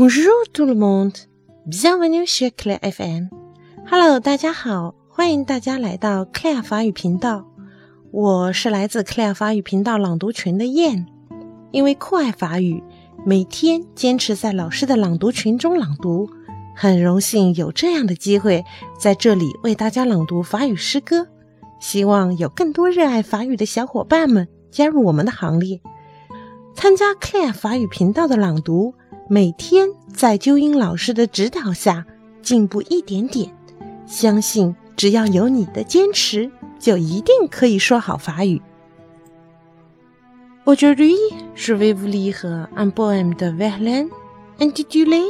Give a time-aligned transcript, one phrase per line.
[0.00, 1.12] Bonjour tout le monde,
[1.66, 3.30] bienvenue sur Claire FM.
[3.90, 7.44] Hello，大家好，欢迎大家来到 Claire 法语频道。
[8.12, 11.04] 我是来自 Claire 法语频道朗读群的燕。
[11.72, 12.80] 因为酷爱法语，
[13.26, 16.30] 每天坚持在老师的朗读群中朗读，
[16.76, 18.64] 很荣幸有这样的机会
[19.00, 21.26] 在这里为大家朗读法语诗歌。
[21.80, 25.80] 希望有更多热爱法语的小伙伴们加入我们的行列，
[26.76, 28.94] 参加 Claire 法语频道的朗读。
[29.30, 32.06] 每天在纠音老师的指导下
[32.40, 33.54] 进步一点点，
[34.06, 38.62] 相信只要有你的坚持，就一定可以说好法语。
[40.64, 41.14] Aujourd'hui,
[41.54, 44.08] je vais vous lire un poème de Verlaine
[44.58, 45.20] intitulé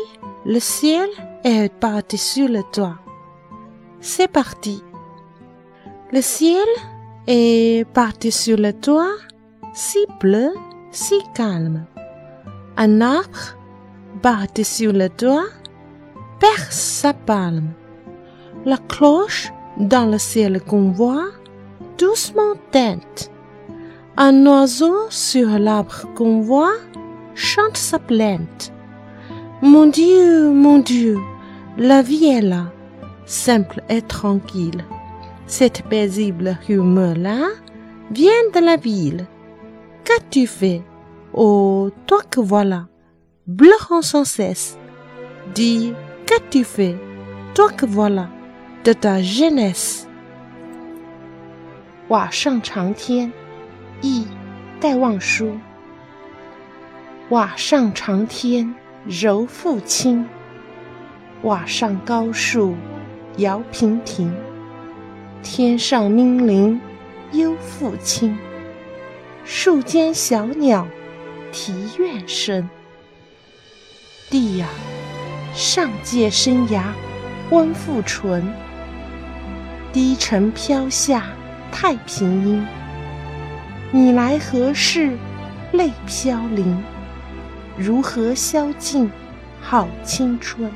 [0.45, 1.09] Le ciel
[1.43, 2.99] est par-dessus le toit.
[4.01, 4.85] C'est parti.
[6.13, 6.67] Le ciel
[7.27, 9.17] est par-dessus le toit,
[9.75, 10.55] si bleu,
[10.93, 11.85] si calme.
[12.77, 13.58] Un arbre
[14.19, 15.47] par-dessus le toit,
[16.41, 17.71] perce sa palme.
[18.65, 21.29] La cloche dans le ciel qu'on voit,
[21.99, 23.31] doucement teinte.
[24.17, 26.75] Un oiseau sur l'arbre qu'on voit,
[27.35, 28.73] chante sa plainte.
[29.63, 31.17] Mon Dieu, mon Dieu,
[31.77, 32.73] la vie est là,
[33.27, 34.85] simple et tranquille.
[35.47, 37.49] Cette paisible rumeur-là
[38.11, 39.27] vient de la ville.
[40.05, 40.83] Qu'as-tu fait,
[41.33, 42.87] oh, toi que voilà?
[43.57, 44.77] Pleurant sans cesse.
[45.55, 45.95] Dis,
[46.27, 46.99] qu'as-tu fait,
[47.55, 48.29] toi que voilà,
[48.85, 50.07] de ta jeunesse？
[52.09, 53.33] 瓦上长天，
[54.03, 54.27] 忆
[54.81, 55.59] 戴望舒。
[57.31, 58.75] 瓦上长天
[59.07, 60.27] 柔复轻，
[61.41, 62.75] 瓦上高树
[63.39, 64.31] 摇平庭。
[65.43, 66.79] 天上 minh 灵
[67.33, 68.37] 幽复清，
[69.47, 70.87] 树间小鸟
[71.51, 72.69] 啼怨声。
[74.31, 74.69] 地呀，
[75.55, 76.83] 上界生涯
[77.51, 78.47] 温复淳，
[79.91, 81.25] 低沉飘下
[81.73, 82.67] 太平音。
[83.91, 85.17] 你来何事
[85.73, 86.83] 泪飘零？
[87.79, 89.11] 如何消尽
[89.63, 90.71] 好青春？